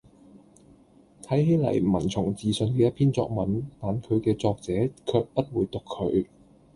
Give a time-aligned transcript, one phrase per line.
[1.21, 4.73] 睇起嚟文從字順嘅一篇作文，但佢嘅作者
[5.05, 6.25] 卻不會讀佢